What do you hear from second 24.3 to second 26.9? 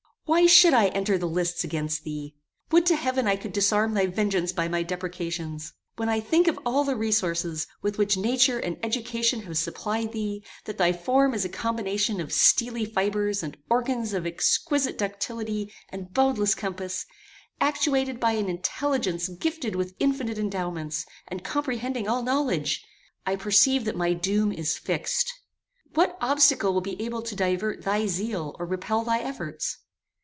is fixed. What obstacle will